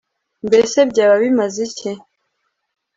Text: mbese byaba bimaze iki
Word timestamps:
mbese 0.47 0.77
byaba 0.91 1.15
bimaze 1.23 1.57
iki 1.69 1.91